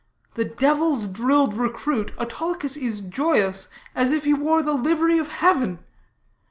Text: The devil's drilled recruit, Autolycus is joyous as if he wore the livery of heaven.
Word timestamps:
The 0.33 0.45
devil's 0.45 1.07
drilled 1.07 1.53
recruit, 1.53 2.11
Autolycus 2.19 2.75
is 2.75 3.01
joyous 3.01 3.67
as 3.93 4.11
if 4.11 4.23
he 4.23 4.33
wore 4.33 4.63
the 4.63 4.73
livery 4.73 5.19
of 5.19 5.27
heaven. 5.27 5.77